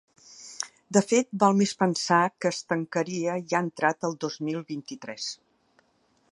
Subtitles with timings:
[0.95, 5.29] De fet, val més pensar que es tancaria ja entrat el dos mil vint-i-tres.